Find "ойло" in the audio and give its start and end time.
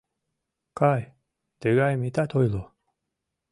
2.39-2.63